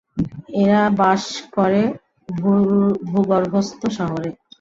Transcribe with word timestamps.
এরা 0.61 0.81
বাস 0.99 1.23
করে 1.55 1.81
ভূগর্ভস্থ 3.09 3.81
শহরে। 3.97 4.29